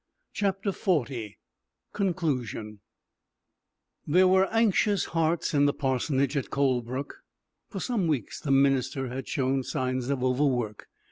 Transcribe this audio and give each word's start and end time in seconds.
CHAPTER 0.33 0.71
XL 0.71 1.03
CONCLUSION 1.93 2.79
There 4.07 4.27
were 4.27 4.51
anxious 4.51 5.05
hearts 5.05 5.53
in 5.53 5.67
the 5.67 5.75
parsonage 5.75 6.35
at 6.35 6.49
Colebrook. 6.49 7.17
For 7.69 7.79
some 7.79 8.07
weeks 8.07 8.39
the 8.39 8.49
minister 8.49 9.09
had 9.09 9.27
shown 9.27 9.61
signs 9.61 10.09
of 10.09 10.23
overwork. 10.23 10.87